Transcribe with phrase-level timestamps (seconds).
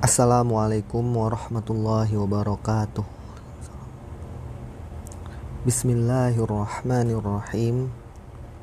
[0.00, 3.04] Assalamualaikum warahmatullahi wabarakatuh.
[5.68, 7.92] Bismillahirrahmanirrahim.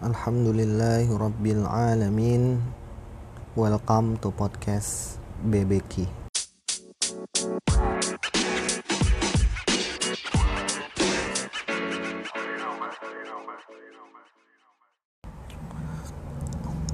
[0.02, 1.06] Alhamdulillahi
[3.54, 6.10] Welcome to podcast BBK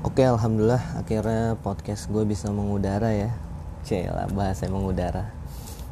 [0.03, 3.52] Oke alhamdulillah akhirnya podcast gue bisa mengudara ya
[3.83, 5.27] Cila bahasa mengudara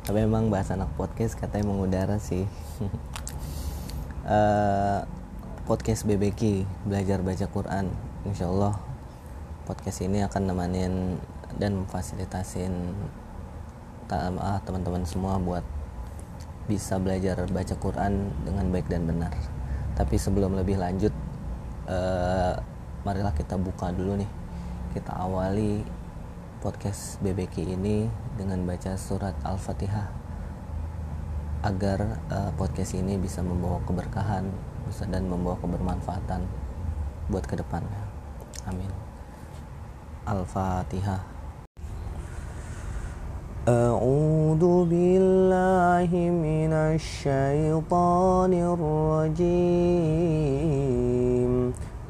[0.07, 2.47] Tapi emang bahasa anak podcast katanya mengudara sih.
[4.23, 5.03] Uh,
[5.70, 7.91] Podcast BBK Belajar baca Quran.
[8.23, 8.80] Insya Allah
[9.67, 11.16] podcast ini akan nemenin
[11.55, 12.73] dan memfasilitasin
[14.67, 15.63] teman-teman semua buat
[16.67, 19.31] bisa belajar baca Quran dengan baik dan benar.
[19.95, 21.16] Tapi sebelum lebih lanjut
[21.88, 22.59] uh,
[23.08, 24.31] marilah kita buka dulu nih.
[24.91, 26.00] Kita awali
[26.64, 30.09] podcast BBK ini dengan baca surat Al-Fatihah
[31.62, 34.48] agar uh, podcast ini bisa membawa keberkahan
[34.86, 36.47] bisa dan membawa kebermanfaatan
[37.30, 38.02] buat kedepannya
[38.70, 38.91] amin
[40.27, 41.36] Al-Fatihah
[43.66, 49.56] أعوذ بالله من الشيطان الرجيم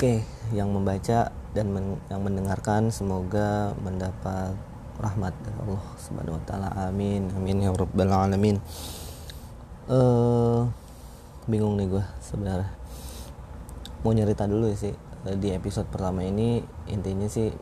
[0.00, 0.24] Oke,
[0.56, 4.56] yang membaca dan men yang mendengarkan semoga mendapat
[4.96, 6.72] rahmat dari Allah Subhanahu wa taala.
[6.88, 7.28] Amin.
[7.36, 8.56] Amin ya rabbal alamin.
[9.84, 10.64] Eh uh,
[11.44, 12.72] bingung nih gue sebenarnya
[14.00, 14.96] mau nyerita dulu sih
[15.36, 17.52] di episode pertama ini intinya sih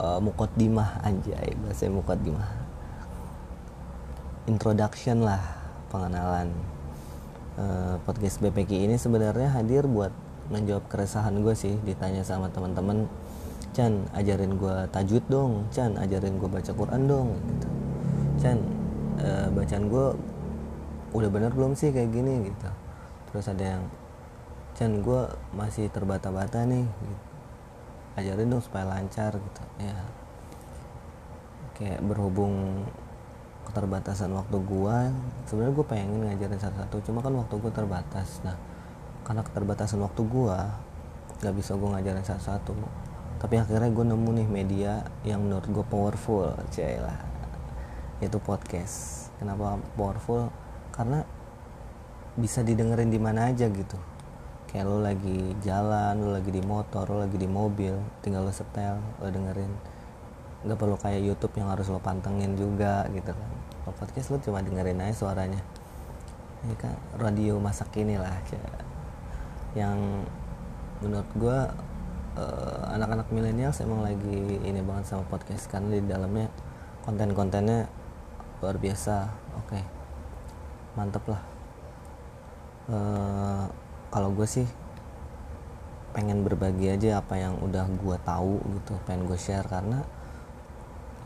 [0.00, 2.48] uh, mukaddimah anjay bahasa mukaddimah
[4.48, 5.44] introduction lah
[5.92, 6.48] pengenalan
[7.60, 13.08] uh, podcast BPK ini sebenarnya hadir buat menjawab keresahan gue sih ditanya sama teman-teman
[13.76, 15.68] Chan ajarin gue tajwid dong.
[15.70, 17.28] Chan ajarin gue baca Quran dong.
[17.36, 17.68] Gitu.
[18.42, 18.58] Chan
[19.22, 20.06] uh, bacaan gue
[21.14, 22.48] udah bener belum sih kayak gini?
[22.50, 22.68] Gitu.
[23.30, 23.82] Terus ada yang
[24.74, 25.22] Chan gue
[25.54, 26.86] masih terbata-bata nih.
[26.86, 27.24] Gitu.
[28.18, 29.62] ajarin dong supaya lancar gitu.
[29.78, 29.98] Ya.
[31.78, 32.82] Kayak berhubung
[33.68, 34.96] keterbatasan waktu gue
[35.46, 38.42] sebenarnya gue pengen ngajarin satu-satu cuma kan waktu gue terbatas.
[38.42, 38.58] Nah
[39.28, 40.56] karena keterbatasan waktu gue
[41.44, 42.72] nggak bisa gue ngajarin satu-satu.
[43.38, 47.18] Tapi akhirnya gue nemu nih media yang menurut gue powerful lah.
[48.24, 49.28] Itu podcast.
[49.36, 50.48] Kenapa powerful?
[50.90, 51.22] Karena
[52.40, 54.00] bisa didengerin di mana aja gitu.
[54.72, 57.94] Kayak lo lagi jalan lo lagi di motor lo lagi di mobil
[58.24, 59.70] tinggal lo setel lo dengerin.
[60.64, 63.50] Nggak perlu kayak YouTube yang harus lo pantengin juga gitu kan.
[63.92, 65.60] Podcast lo cuma dengerin aja suaranya.
[66.64, 68.34] Ini kan radio masa kini lah
[69.76, 70.24] yang
[71.02, 71.58] menurut gue
[72.38, 76.48] uh, anak-anak milenial emang lagi ini banget sama podcast karena di dalamnya
[77.04, 77.88] konten-kontennya
[78.60, 79.84] luar biasa oke okay.
[80.98, 81.42] mantep lah
[82.90, 83.64] uh,
[84.08, 84.66] kalau gue sih
[86.16, 90.02] pengen berbagi aja apa yang udah gue tahu gitu pengen gue share karena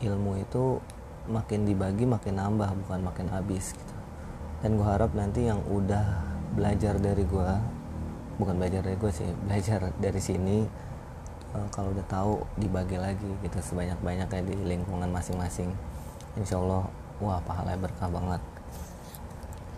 [0.03, 0.77] ilmu itu
[1.31, 3.95] makin dibagi makin nambah bukan makin habis gitu
[4.59, 6.03] dan gue harap nanti yang udah
[6.53, 7.51] belajar dari gue
[8.37, 10.57] bukan belajar dari gue sih belajar dari sini
[11.53, 15.69] uh, kalau udah tahu dibagi lagi gitu sebanyak banyaknya di lingkungan masing-masing.
[16.33, 16.89] Insya Allah
[17.21, 18.41] wah pahala berkah banget.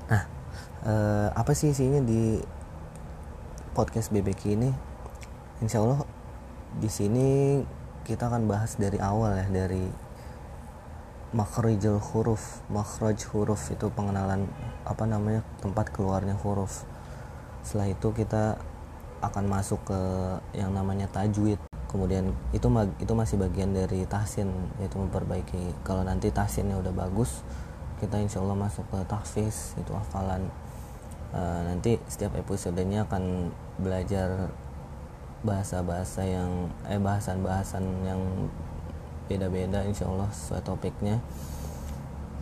[0.07, 0.23] Nah
[0.87, 2.39] uh, apa sih isinya di
[3.75, 4.71] podcast BBK ini?
[5.59, 6.03] Insya Allah
[6.75, 7.59] di sini
[8.07, 9.83] kita akan bahas dari awal ya dari
[11.35, 12.63] makhrijul huruf.
[12.71, 14.47] Makhraj huruf itu pengenalan
[14.87, 16.87] apa namanya tempat keluarnya huruf
[17.65, 18.61] setelah itu kita
[19.25, 20.01] akan masuk ke
[20.53, 21.57] yang namanya tajwid.
[21.89, 22.67] Kemudian itu
[23.01, 25.73] itu masih bagian dari tahsin yaitu memperbaiki.
[25.81, 27.41] Kalau nanti tahsinnya udah bagus
[27.97, 30.45] kita insya Allah masuk ke tahfiz itu hafalan.
[31.33, 33.49] Uh, nanti setiap episodenya akan
[33.81, 34.51] belajar
[35.41, 38.21] bahasa-bahasa yang eh bahasan-bahasan yang
[39.25, 41.17] beda-beda insya Allah sesuai topiknya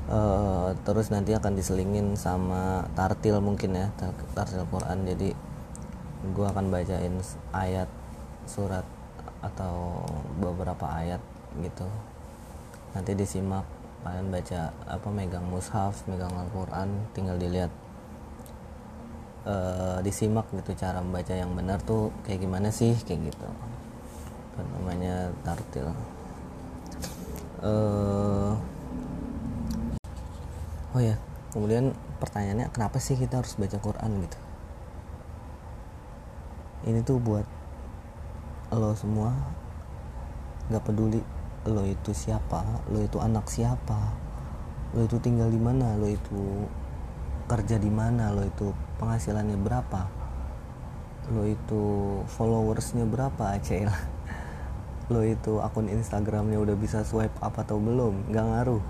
[0.09, 3.87] uh, terus nanti akan diselingin sama tartil mungkin ya
[4.33, 5.07] tartil Quran.
[5.07, 5.29] Jadi
[6.23, 7.15] gue akan bacain
[7.51, 7.89] ayat
[8.47, 8.87] surat
[9.43, 10.03] atau
[10.39, 11.19] beberapa ayat
[11.59, 11.87] gitu.
[12.95, 13.67] Nanti disimak
[14.03, 17.71] kalian baca apa megang mushaf megang Al-Quran tinggal dilihat
[19.47, 23.47] uh, disimak gitu cara membaca yang benar tuh kayak gimana sih kayak gitu.
[24.59, 25.91] Namanya tartil.
[27.63, 28.59] Uh,
[30.93, 31.17] oh ya
[31.53, 34.39] kemudian pertanyaannya kenapa sih kita harus baca Quran gitu?
[36.83, 37.45] Ini tuh buat
[38.73, 39.31] lo semua.
[40.67, 41.21] Nggak peduli
[41.63, 44.11] lo itu siapa lo itu anak siapa
[44.91, 46.67] lo itu tinggal di mana lo itu
[47.47, 50.01] kerja di mana lo itu penghasilannya berapa
[51.31, 51.83] lo itu
[52.35, 53.87] followersnya berapa acel
[55.07, 58.83] lo itu akun instagramnya udah bisa swipe up atau belum nggak ngaruh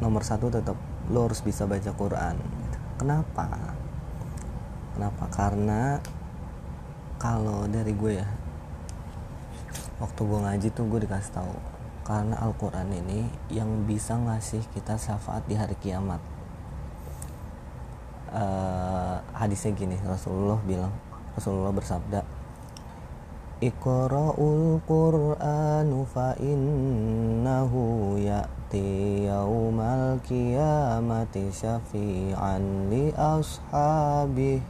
[0.00, 0.76] nomor satu tetap
[1.12, 2.36] lo harus bisa baca Quran
[3.00, 3.48] kenapa?
[4.92, 5.24] Kenapa?
[5.32, 5.96] Karena
[7.16, 8.28] kalau dari gue ya
[9.96, 11.56] waktu gue ngaji tuh gue dikasih tahu
[12.04, 16.18] karena Al-Quran ini yang bisa ngasih kita syafaat di hari kiamat.
[18.30, 20.94] Uh, hadisnya gini Rasulullah bilang
[21.34, 22.22] Rasulullah bersabda
[23.60, 34.64] Iqra'ul Qur'anu fa innahu ya'ti yaumal qiyamati syafi'an li ashabih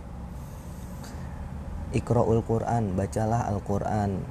[1.94, 4.26] Iqra'ul Qur'an bacalah Al-Qur'an.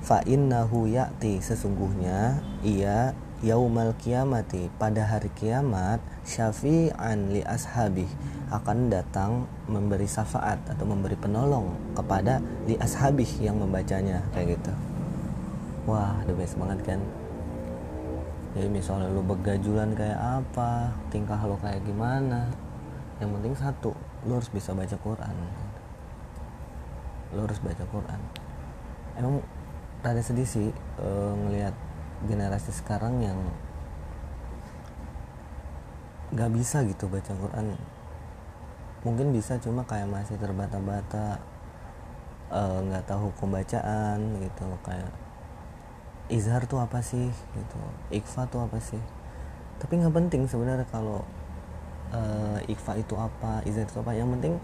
[0.00, 3.12] Fa innahu ya'ti sesungguhnya ia
[3.44, 8.10] yaumal kiamati pada hari kiamat syafi'an li ashabih.
[8.50, 14.74] Akan datang memberi syafaat atau memberi penolong kepada li ashabih yang membacanya kayak gitu.
[15.86, 17.00] Wah the best banget kan?
[18.58, 22.50] Jadi misalnya lu begajulan kayak apa tingkah lo kayak gimana?
[23.22, 23.90] Yang penting satu
[24.26, 25.36] lu harus bisa baca Quran.
[27.34, 28.20] Lu harus baca Quran.
[29.16, 29.42] Emang
[30.02, 30.68] rada sedih sih
[31.02, 31.74] uh, ngelihat
[32.30, 33.38] generasi sekarang yang
[36.34, 37.78] nggak bisa gitu baca Quran.
[39.06, 41.38] Mungkin bisa cuma kayak masih terbata-bata
[42.50, 45.12] eh, nggak uh, tahu hukum bacaan gitu kayak
[46.26, 47.78] izhar tuh apa sih gitu
[48.10, 48.98] ikfa tuh apa sih.
[49.78, 51.22] Tapi nggak penting sebenarnya kalau
[52.10, 54.10] uh, ikfa itu apa izhar itu apa.
[54.16, 54.54] Yang penting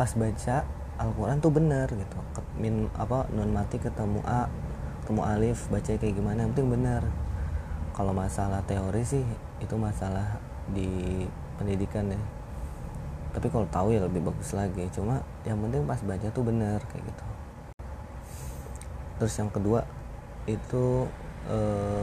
[0.00, 0.56] pas baca
[1.00, 2.16] Al-Quran tuh bener gitu.
[2.56, 4.48] Min apa non mati ketemu a
[5.04, 7.02] ketemu alif baca kayak gimana yang penting benar.
[7.92, 9.24] Kalau masalah teori sih
[9.60, 10.40] itu masalah
[10.72, 11.24] di
[11.60, 12.20] pendidikan ya.
[13.30, 14.90] Tapi kalau tahu ya lebih bagus lagi.
[14.90, 17.24] Cuma yang penting pas baca tuh bener kayak gitu.
[19.20, 19.84] Terus yang kedua
[20.48, 21.04] itu
[21.46, 21.58] e,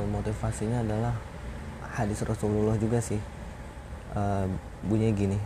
[0.08, 1.18] motivasinya adalah
[1.98, 3.20] hadis Rasulullah juga sih.
[4.14, 4.48] Eh, e,
[4.86, 5.40] bunyi gini.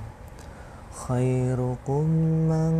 [0.91, 2.05] Khairukum
[2.51, 2.75] man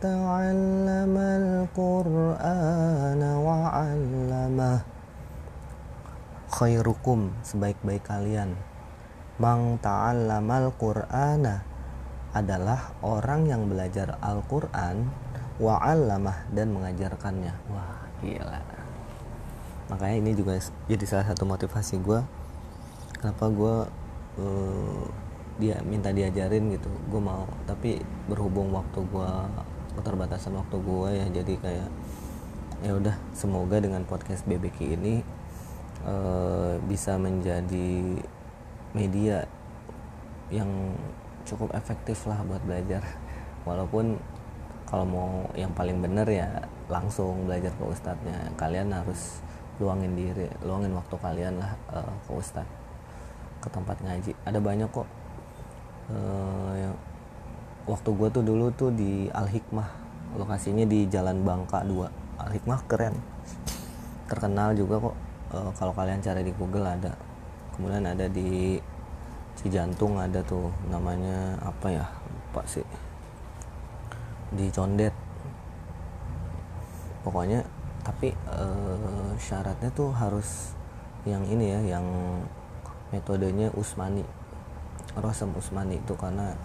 [0.00, 4.80] ta'allamal qur'ana wa 'allamah.
[6.48, 8.56] Khairukum sebaik-baik kalian
[9.42, 11.66] mang ta'allamal qur'ana
[12.30, 15.10] adalah orang yang belajar Al-Qur'an
[15.58, 15.76] wa
[16.54, 17.54] dan mengajarkannya.
[17.74, 18.62] Wah, gila.
[19.90, 20.56] Makanya ini juga
[20.86, 22.22] jadi salah satu motivasi gue
[23.22, 23.76] kenapa gue
[24.42, 25.04] uh,
[25.62, 29.30] dia minta diajarin gitu gue mau tapi berhubung waktu gue
[29.94, 31.90] keterbatasan waktu gue ya jadi kayak
[32.82, 35.22] ya udah semoga dengan podcast BBQ ini
[36.02, 38.18] uh, bisa menjadi
[38.92, 39.44] media
[40.52, 40.68] yang
[41.48, 43.02] cukup efektif lah buat belajar.
[43.64, 44.20] Walaupun
[44.86, 46.48] kalau mau yang paling bener ya
[46.92, 48.52] langsung belajar ke ustadznya.
[48.60, 49.40] Kalian harus
[49.80, 52.68] luangin diri luangin waktu kalian lah uh, ke ustadz
[53.64, 54.36] ke tempat ngaji.
[54.44, 55.08] Ada banyak kok
[56.12, 56.94] uh, yang
[57.88, 59.88] waktu gue tuh dulu tuh di Al Hikmah
[60.36, 63.16] lokasinya di Jalan Bangka 2 Al Hikmah keren.
[64.28, 65.16] Terkenal juga kok
[65.56, 67.31] uh, kalau kalian cari di Google ada
[67.76, 68.78] kemudian ada di
[69.52, 72.06] Cijantung ada tuh namanya apa ya?
[72.08, 72.84] Lupa sih.
[74.52, 75.12] Di Condet.
[77.22, 77.62] Pokoknya
[78.02, 80.74] tapi uh, syaratnya tuh harus
[81.22, 82.06] yang ini ya yang
[83.12, 84.24] metodenya Usmani.
[85.14, 86.56] Rosem Usmani itu karena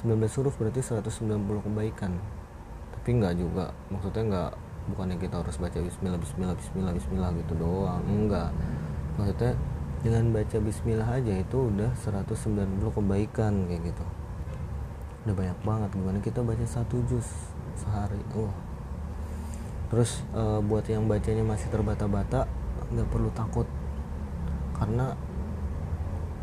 [0.00, 2.12] 19 huruf berarti 190 kebaikan.
[2.96, 3.70] Tapi enggak juga.
[3.92, 4.50] Maksudnya enggak
[4.90, 8.02] bukannya kita harus baca bismillah bismillah bismillah bismillah gitu doang.
[8.08, 8.50] Enggak
[9.20, 9.52] maksudnya
[10.02, 14.04] dengan baca bismillah aja itu udah 190 kebaikan kayak gitu.
[15.28, 15.90] Udah banyak banget.
[15.94, 17.28] Gimana kita baca satu juz
[17.76, 18.20] sehari?
[18.36, 18.52] Oh.
[19.92, 22.48] terus uh, buat yang bacanya masih terbata-bata
[22.88, 23.68] nggak perlu takut.
[24.72, 25.12] Karena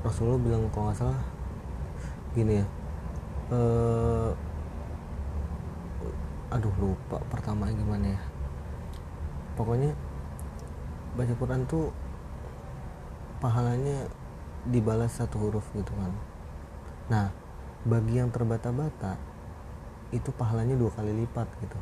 [0.06, 1.20] Rasulullah bilang kalau nggak salah
[2.36, 2.66] gini ya
[3.54, 4.32] uh,
[6.50, 8.22] aduh lupa pertama gimana ya.
[9.54, 9.94] Pokoknya
[11.14, 11.94] baca Quran tuh
[13.38, 14.10] pahalanya
[14.66, 16.12] dibalas satu huruf gitu kan.
[17.14, 17.26] Nah
[17.86, 19.16] bagi yang terbata-bata
[20.10, 21.80] itu pahalanya dua kali lipat gitu.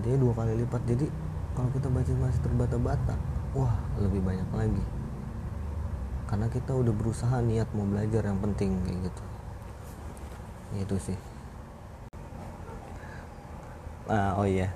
[0.00, 0.82] Intinya dua kali lipat.
[0.88, 1.06] Jadi
[1.52, 3.14] kalau kita baca masih terbata-bata
[3.52, 4.84] wah lebih banyak lagi
[6.34, 9.22] karena kita udah berusaha niat mau belajar yang penting kayak gitu.
[10.82, 11.18] Itu sih.
[14.10, 14.74] Ah, oh iya.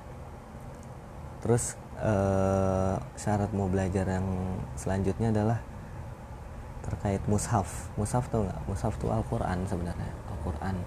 [1.42, 4.22] Terus eh, syarat mau belajar yang
[4.78, 5.58] selanjutnya adalah
[6.86, 7.90] terkait mushaf.
[7.98, 8.60] Mushaf tuh nggak?
[8.70, 10.14] Mushaf tuh Al-Quran sebenarnya.
[10.30, 10.78] Al-Quran.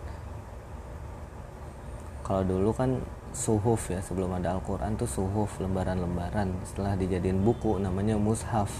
[2.23, 2.95] Kalau dulu kan
[3.35, 6.63] suhuf ya sebelum ada Al-Quran tuh suhuf lembaran-lembaran.
[6.63, 8.71] Setelah dijadiin buku namanya mushaf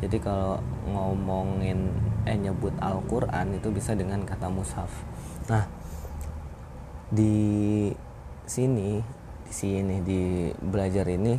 [0.00, 1.92] jadi kalau ngomongin
[2.24, 4.88] eh nyebut Al-Quran itu bisa dengan kata mushaf.
[5.52, 5.68] Nah
[7.12, 7.90] di
[8.48, 9.04] sini
[9.44, 11.36] di sini di belajar ini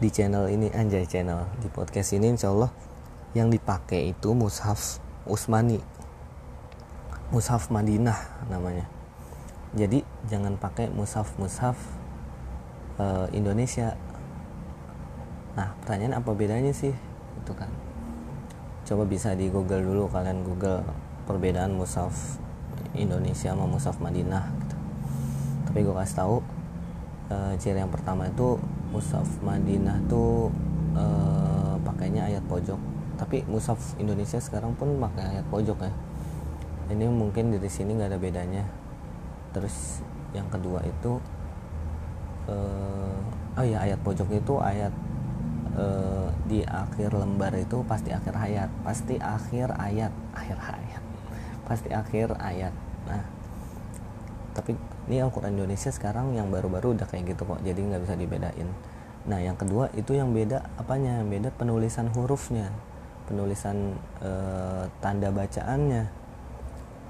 [0.00, 2.72] di channel ini anjay channel di podcast ini insya Allah
[3.32, 5.80] yang dipakai itu mushaf Usmani.
[7.32, 8.84] Mushaf Madinah namanya.
[9.72, 11.78] Jadi jangan pakai mushaf mushaf
[13.00, 13.96] uh, Indonesia.
[15.56, 16.92] Nah pertanyaan apa bedanya sih
[17.40, 17.72] itu kan.
[18.84, 20.84] Coba bisa di Google dulu kalian Google
[21.24, 22.40] perbedaan mushaf
[22.92, 24.76] Indonesia sama mushaf Madinah gitu.
[25.70, 26.36] Tapi gue kasih tahu
[27.30, 28.58] uh, ciri yang pertama itu
[28.90, 30.50] mushaf Madinah tuh
[30.98, 32.78] uh, pakainya ayat pojok.
[33.14, 35.92] Tapi mushaf Indonesia sekarang pun pakai ayat pojok ya.
[36.90, 38.64] Ini mungkin dari sini nggak ada bedanya.
[39.54, 40.02] Terus
[40.34, 41.22] yang kedua itu
[42.50, 43.18] uh,
[43.54, 44.90] oh ya ayat pojok itu ayat
[45.80, 51.02] uh, di akhir lembar itu pasti akhir ayat pasti akhir ayat akhir ayat
[51.64, 52.74] pasti akhir ayat.
[53.08, 53.24] Nah
[54.52, 54.76] tapi
[55.08, 58.68] ini Al-Quran Indonesia sekarang yang baru-baru udah kayak gitu kok jadi nggak bisa dibedain.
[59.24, 61.24] Nah yang kedua itu yang beda apanya?
[61.24, 62.68] Yang beda penulisan hurufnya
[63.30, 64.30] penulisan e,
[64.98, 66.10] tanda bacaannya.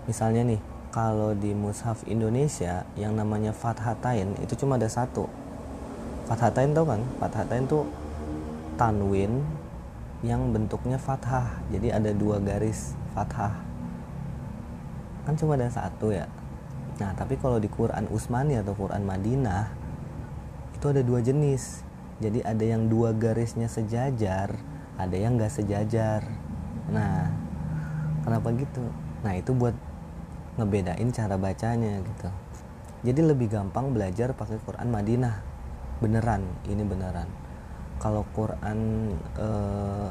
[0.05, 0.61] Misalnya nih
[0.93, 5.25] kalau di mushaf Indonesia yang namanya fathatain itu cuma ada satu.
[6.29, 7.01] Fathatain tau kan?
[7.17, 7.89] Fathatain tuh
[8.81, 9.45] tanwin
[10.25, 13.53] yang bentuknya fathah jadi ada dua garis fathah
[15.29, 16.25] kan cuma ada satu ya
[17.01, 19.73] Nah, tapi kalau di Quran Utsmani atau Quran Madinah
[20.77, 21.81] itu ada dua jenis.
[22.21, 24.53] Jadi ada yang dua garisnya sejajar,
[25.01, 26.29] ada yang gak sejajar.
[26.93, 27.33] Nah,
[28.21, 28.85] kenapa gitu?
[29.25, 29.73] Nah, itu buat
[30.61, 32.29] ngebedain cara bacanya gitu.
[33.01, 35.41] Jadi lebih gampang belajar pakai Quran Madinah.
[36.05, 37.40] Beneran, ini beneran.
[38.01, 40.11] Kalau Quran eh,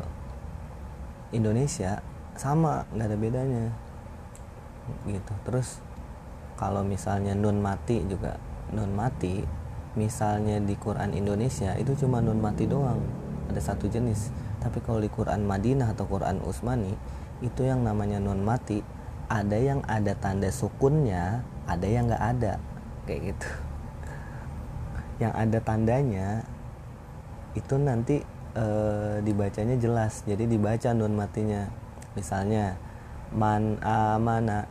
[1.34, 2.00] Indonesia
[2.38, 3.66] sama, nggak ada bedanya.
[5.06, 5.34] Gitu.
[5.44, 5.82] Terus
[6.60, 8.36] kalau misalnya nun mati juga
[8.76, 9.48] nun mati
[9.96, 13.00] misalnya di Quran Indonesia itu cuma nun mati doang
[13.48, 14.30] ada satu jenis
[14.60, 17.00] tapi kalau di Quran Madinah atau Quran Utsmani
[17.40, 18.84] itu yang namanya nun mati
[19.32, 22.60] ada yang ada tanda sukunnya ada yang nggak ada
[23.08, 23.50] kayak gitu
[25.24, 26.44] yang ada tandanya
[27.60, 28.24] itu nanti
[28.56, 30.24] eh, dibacanya jelas.
[30.24, 31.68] Jadi dibaca nun matinya.
[32.16, 32.80] Misalnya
[33.36, 34.66] man amana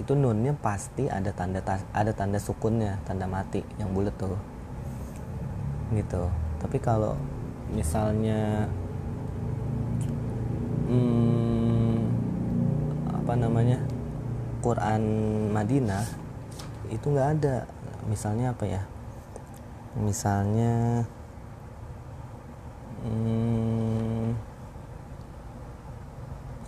[0.00, 1.60] itu nunnya pasti ada tanda
[1.92, 4.36] ada tanda sukunnya tanda mati yang bulat tuh.
[5.92, 6.24] Gitu.
[6.60, 7.16] Tapi kalau
[7.72, 8.68] misalnya
[10.88, 11.98] hmm,
[13.10, 13.78] apa namanya
[14.60, 15.02] Quran
[15.52, 16.04] Madinah
[16.88, 17.56] itu nggak ada.
[18.08, 18.82] Misalnya apa ya?
[19.98, 21.04] Misalnya
[23.04, 24.36] hmm,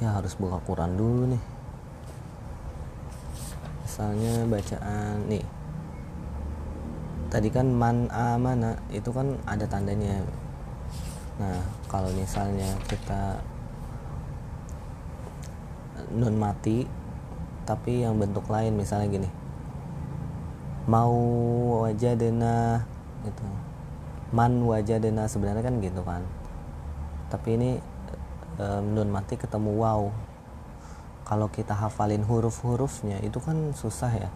[0.00, 1.42] ya harus buka Quran dulu nih.
[3.84, 5.44] Misalnya bacaan nih.
[7.32, 10.20] Tadi kan man amana itu kan ada tandanya.
[11.40, 13.40] Nah kalau misalnya kita
[16.12, 16.84] nun mati
[17.64, 19.30] tapi yang bentuk lain misalnya gini.
[20.88, 21.14] Mau
[21.86, 22.82] wajadena
[23.22, 23.71] gitu
[24.32, 26.24] man wajadena sebenarnya kan gitu kan.
[27.28, 27.70] Tapi ini
[28.58, 30.08] um, nun mati ketemu wow.
[31.22, 34.30] Kalau kita hafalin huruf-hurufnya itu kan susah ya.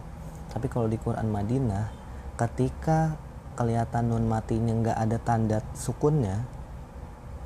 [0.53, 1.91] Tapi kalau di Quran Madinah
[2.37, 3.17] ketika
[3.57, 6.45] kelihatan nun matinya nggak ada tanda sukunnya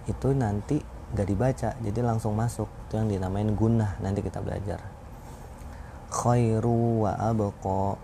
[0.08, 0.80] itu nanti
[1.16, 1.70] nggak dibaca.
[1.80, 2.68] Jadi langsung masuk.
[2.88, 4.80] Itu yang dinamain gunah nanti kita belajar.
[6.12, 7.96] Khairu wa abqa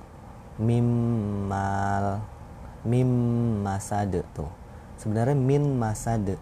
[0.63, 2.23] mimmal
[2.88, 3.12] mim
[3.67, 4.48] masade tuh.
[4.96, 6.39] Sebenarnya min masade.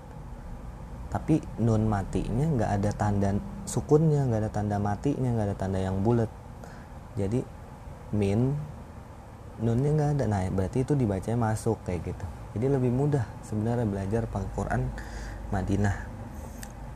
[1.10, 3.30] Tapi nun matinya nggak ada tanda
[3.66, 6.30] sukunnya nggak ada tanda matinya nggak ada tanda yang bulat.
[7.18, 7.42] Jadi
[8.14, 8.54] min
[9.58, 10.24] nunnya nggak ada.
[10.30, 12.26] Nah berarti itu dibacanya masuk kayak gitu.
[12.56, 14.82] Jadi lebih mudah sebenarnya belajar pakai Quran
[15.50, 15.98] Madinah.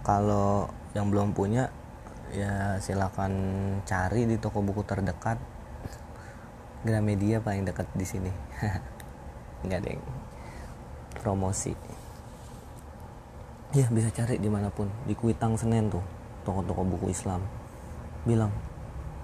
[0.06, 1.74] Kalau yang belum punya
[2.30, 3.34] ya silakan
[3.90, 5.42] cari di toko buku terdekat.
[6.80, 8.32] Gramedia paling dekat di sini
[9.66, 10.06] nggak ada yang
[11.20, 11.74] promosi.
[13.76, 14.90] Ya bisa cari di mana pun.
[15.06, 16.02] Di Kuitang Senen tuh
[16.48, 17.44] toko-toko buku Islam.
[18.26, 18.50] Bilang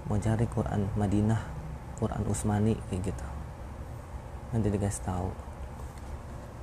[0.06, 1.42] mau cari Quran Madinah
[1.98, 3.26] Quran Usmani kayak gitu.
[4.54, 5.28] Nanti dikasih tahu.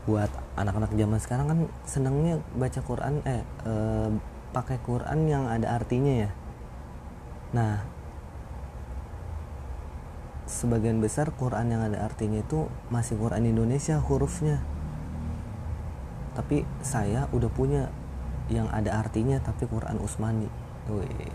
[0.03, 4.09] Buat anak-anak zaman sekarang kan senangnya baca Quran eh, eh
[4.53, 6.31] pakai Quran yang ada artinya ya.
[7.51, 7.92] Nah
[10.43, 14.60] sebagian besar Quran yang ada artinya itu masih Quran Indonesia hurufnya.
[16.36, 17.88] Tapi saya udah punya
[18.51, 20.49] yang ada artinya tapi Quran Usmani.
[20.91, 21.32] Wih.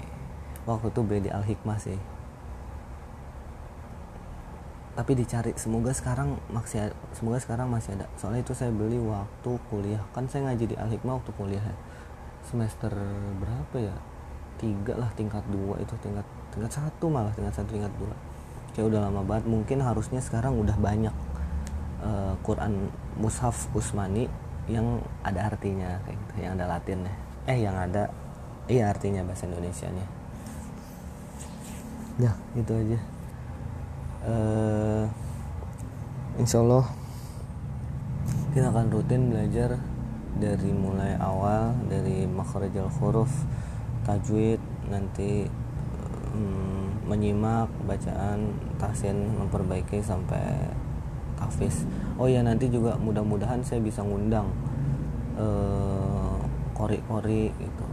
[0.68, 1.96] waktu itu beli Al Hikmah sih.
[4.92, 8.04] Tapi dicari semoga sekarang masih semoga sekarang masih ada.
[8.20, 10.02] Soalnya itu saya beli waktu kuliah.
[10.12, 11.76] Kan saya ngaji di Al Hikmah waktu kuliah ya.
[12.44, 12.92] Semester
[13.40, 13.96] berapa ya?
[14.60, 18.12] Tiga lah tingkat dua itu tingkat tingkat satu malah tingkat satu tingkat dua
[18.78, 21.10] kayak udah lama banget mungkin harusnya sekarang udah banyak
[21.98, 22.86] uh, Quran
[23.18, 24.30] mushaf Usmani
[24.70, 27.10] yang ada artinya kayak gitu yang ada Latinnya.
[27.50, 28.06] Eh yang ada
[28.70, 30.06] iya artinya bahasa Indonesia nya
[32.22, 32.98] ya itu aja.
[34.22, 35.04] Uh,
[36.38, 36.86] Insya Allah
[38.54, 39.74] kita akan rutin belajar
[40.38, 43.42] dari mulai awal dari makhrajal huruf
[44.06, 45.50] tajwid nanti
[46.38, 50.70] um, menyimak bacaan tahsin memperbaiki sampai
[51.34, 51.86] tahfiz
[52.18, 54.46] oh ya nanti juga mudah-mudahan saya bisa ngundang
[55.34, 56.38] uh,
[56.78, 57.86] kori-kori gitu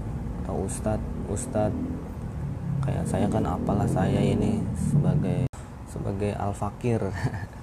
[0.45, 1.73] atau ustad ustad.
[2.85, 5.49] Kayak saya kan apalah saya ini sebagai
[5.89, 7.01] sebagai al fakir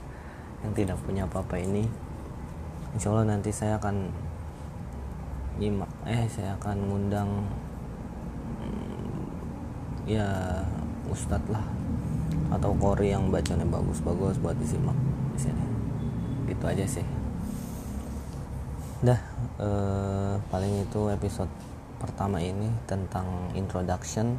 [0.67, 1.87] yang tidak punya apa-apa ini.
[2.97, 4.11] Insya Allah nanti saya akan
[5.63, 7.72] nyimak eh saya akan ngundang hmm,
[10.07, 10.63] ya
[11.11, 11.65] ustadz lah.
[12.53, 14.97] Atau kori yang bacanya bagus-bagus buat disimak
[15.37, 15.65] di sini.
[16.49, 17.07] Gitu aja sih.
[19.03, 19.21] Dah
[19.59, 21.51] eh, paling itu episode
[21.99, 24.39] pertama ini tentang introduction.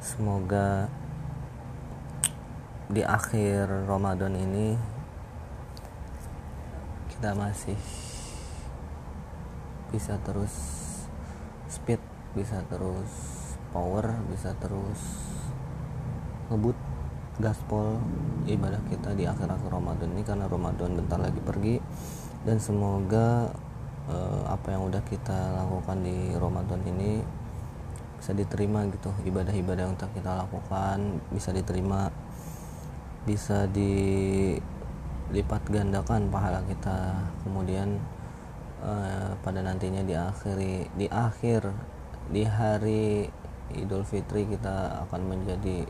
[0.00, 0.86] Semoga
[2.86, 4.78] di akhir Ramadan ini
[7.10, 7.74] kita masih
[9.90, 10.54] bisa terus
[11.66, 11.98] speed
[12.38, 13.35] bisa terus
[13.76, 15.00] power bisa terus
[16.48, 16.72] ngebut
[17.36, 18.00] gaspol
[18.48, 21.76] ibadah kita di akhir-akhir Ramadan ini karena Ramadan bentar lagi pergi.
[22.46, 23.52] Dan semoga
[24.08, 27.20] uh, apa yang udah kita lakukan di Ramadan ini
[28.16, 29.12] bisa diterima gitu.
[29.28, 32.08] Ibadah-ibadah yang telah kita lakukan bisa diterima
[33.28, 37.20] bisa dilipat gandakan pahala kita.
[37.44, 38.00] Kemudian
[38.80, 40.56] uh, pada nantinya di akhir
[40.96, 41.68] di akhir
[42.32, 43.28] di hari
[43.74, 45.82] Idul Fitri kita akan menjadi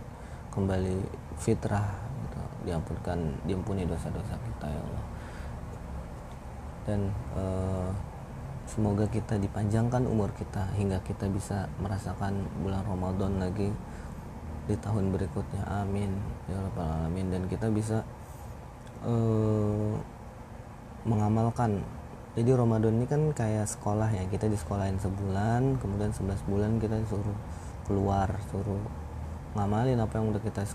[0.56, 1.04] kembali
[1.36, 1.84] fitrah
[2.24, 2.40] gitu.
[2.72, 5.06] diampunkan diampuni dosa-dosa kita ya Allah.
[6.88, 7.00] Dan
[7.36, 7.90] uh,
[8.64, 13.68] semoga kita dipanjangkan umur kita hingga kita bisa merasakan bulan Ramadan lagi
[14.66, 15.62] di tahun berikutnya.
[15.68, 16.16] Amin.
[16.48, 17.26] Ya rabbal alamin.
[17.30, 18.02] Dan kita bisa
[19.04, 19.94] uh,
[21.04, 21.84] mengamalkan.
[22.36, 24.24] Jadi Ramadan ini kan kayak sekolah ya.
[24.26, 27.36] Kita di sekolahin sebulan kemudian 11 bulan kita disuruh
[27.86, 28.82] keluar suruh
[29.56, 30.66] ngamalin apa yang udah kita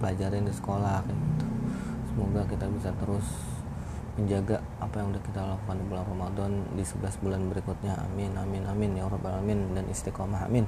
[0.00, 1.46] belajarin di sekolah kayak gitu.
[2.12, 3.26] Semoga kita bisa terus
[4.12, 7.94] menjaga apa yang udah kita lakukan di bulan Ramadan di 11 bulan berikutnya.
[8.08, 10.64] Amin amin amin ya rabbal alamin dan istiqomah amin.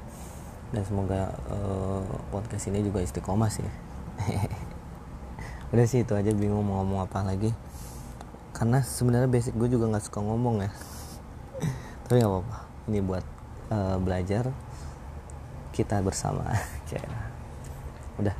[0.74, 2.02] Dan semoga uh,
[2.34, 3.64] podcast ini juga istiqomah sih.
[5.72, 7.52] Udah sih itu aja bingung mau ngomong apa lagi.
[8.54, 10.70] Karena sebenarnya basic gue juga nggak suka ngomong ya.
[12.08, 13.24] Tapi nggak apa-apa ini buat
[13.72, 14.52] uh, belajar
[15.74, 16.46] kita bersama.
[18.22, 18.36] Udah.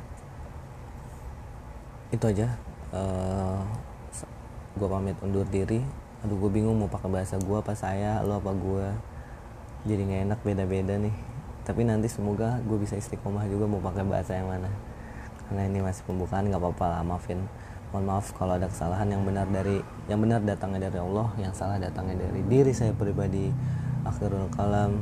[2.15, 2.47] Itu aja.
[2.95, 3.59] Uh, eh,
[4.79, 5.83] gue pamit undur diri.
[6.23, 8.87] Aduh gue bingung mau pakai bahasa gue apa saya lo apa gue
[9.85, 11.15] jadi nggak enak beda-beda nih.
[11.67, 14.71] Tapi nanti semoga gue bisa istiqomah juga mau pakai bahasa yang mana.
[15.45, 17.43] Karena ini masih pembukaan nggak apa-apa lah maafin.
[17.91, 21.77] Mohon maaf kalau ada kesalahan yang benar dari yang benar datangnya dari Allah yang salah
[21.77, 23.51] datangnya dari diri saya pribadi.
[24.05, 25.01] Akhirul kalam